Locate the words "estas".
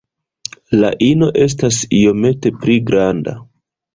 1.43-1.77